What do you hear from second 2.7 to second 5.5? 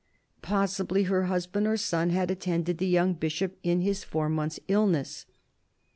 the young Bishop in his four months' illness.